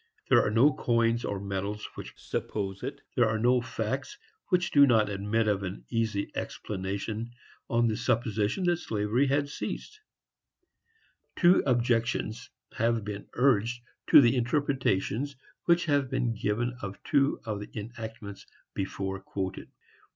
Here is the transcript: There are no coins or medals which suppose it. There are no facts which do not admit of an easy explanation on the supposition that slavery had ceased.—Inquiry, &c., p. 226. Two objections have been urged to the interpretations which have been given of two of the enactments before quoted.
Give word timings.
There 0.29 0.41
are 0.43 0.49
no 0.49 0.73
coins 0.73 1.23
or 1.23 1.39
medals 1.39 1.87
which 1.93 2.15
suppose 2.17 2.81
it. 2.81 3.01
There 3.15 3.29
are 3.29 3.37
no 3.37 3.61
facts 3.61 4.17
which 4.47 4.71
do 4.71 4.87
not 4.87 5.09
admit 5.11 5.47
of 5.47 5.61
an 5.61 5.85
easy 5.91 6.31
explanation 6.33 7.29
on 7.69 7.85
the 7.87 7.95
supposition 7.95 8.63
that 8.63 8.77
slavery 8.77 9.27
had 9.27 9.47
ceased.—Inquiry, 9.47 10.05
&c., 11.35 11.35
p. 11.35 11.41
226. 11.41 11.43
Two 11.43 11.71
objections 11.71 12.49
have 12.77 13.03
been 13.05 13.27
urged 13.33 13.83
to 14.07 14.21
the 14.21 14.35
interpretations 14.35 15.35
which 15.65 15.85
have 15.85 16.09
been 16.09 16.33
given 16.33 16.75
of 16.81 16.97
two 17.03 17.39
of 17.45 17.59
the 17.59 17.69
enactments 17.79 18.47
before 18.73 19.19
quoted. 19.19 19.69